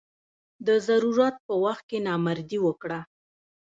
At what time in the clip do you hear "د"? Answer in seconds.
0.67-0.69